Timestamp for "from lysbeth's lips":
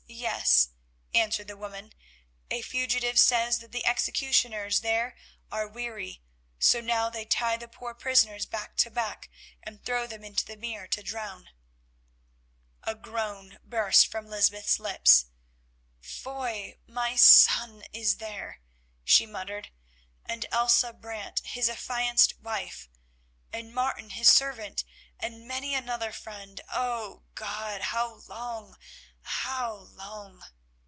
14.11-15.25